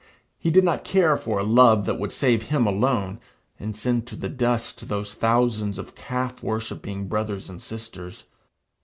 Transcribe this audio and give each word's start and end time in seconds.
He 0.39 0.49
did 0.49 0.63
not 0.63 0.83
care 0.83 1.15
for 1.15 1.37
a 1.37 1.43
love 1.43 1.85
that 1.85 1.99
would 1.99 2.11
save 2.11 2.47
him 2.49 2.65
alone, 2.65 3.19
and 3.59 3.77
send 3.77 4.07
to 4.07 4.15
the 4.15 4.29
dust 4.29 4.89
those 4.89 5.13
thousands 5.13 5.77
of 5.77 5.93
calf 5.93 6.41
worshipping 6.41 7.07
brothers 7.07 7.51
and 7.51 7.61
sisters. 7.61 8.23